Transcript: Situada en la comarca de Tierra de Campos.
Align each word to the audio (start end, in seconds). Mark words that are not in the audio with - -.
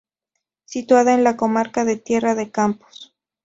Situada 0.65 1.13
en 1.13 1.23
la 1.23 1.37
comarca 1.37 1.85
de 1.85 1.95
Tierra 1.95 2.33
de 2.33 2.49
Campos. 2.49 3.13